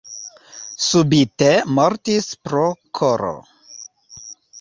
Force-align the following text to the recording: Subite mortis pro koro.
Subite 0.85 1.49
mortis 1.79 2.27
pro 2.47 2.63
koro. 3.01 3.31